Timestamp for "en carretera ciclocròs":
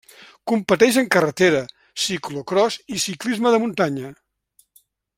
1.01-2.79